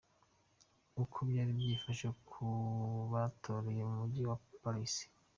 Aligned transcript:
Uko 1.03 1.17
bayri 1.27 1.51
byifashe 1.59 2.07
ku 2.29 2.41
batoreye 3.11 3.81
mu 3.89 3.93
Mujyi 3.99 4.21
wa 4.29 4.37
Paris. 4.61 4.95